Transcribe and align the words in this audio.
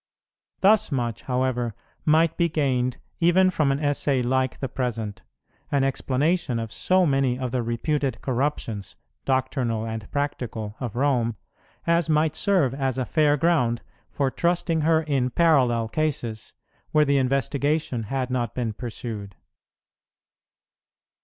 Thus 0.61 0.91
much, 0.91 1.21
however, 1.21 1.75
might 2.05 2.35
be 2.35 2.49
gained 2.49 2.97
even 3.19 3.51
from 3.51 3.71
an 3.71 3.79
Essay 3.79 4.23
like 4.23 4.57
the 4.57 4.67
present, 4.67 5.21
an 5.71 5.83
explanation 5.83 6.57
of 6.57 6.73
so 6.73 7.05
many 7.05 7.37
of 7.37 7.51
the 7.51 7.61
reputed 7.61 8.19
corruptions, 8.19 8.95
doctrinal 9.25 9.85
and 9.85 10.09
practical, 10.09 10.75
of 10.79 10.95
Rome, 10.95 11.35
as 11.85 12.09
might 12.09 12.35
serve 12.35 12.73
as 12.73 12.97
a 12.97 13.05
fair 13.05 13.37
ground 13.37 13.83
for 14.09 14.31
trusting 14.31 14.81
her 14.81 15.03
in 15.03 15.29
parallel 15.29 15.87
cases 15.87 16.53
where 16.89 17.05
the 17.05 17.19
investigation 17.19 18.01
had 18.09 18.31
not 18.31 18.55
been 18.55 18.73
pursued. 18.73 19.35